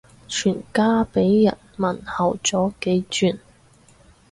[0.27, 3.37] 全家俾人問候咗幾轉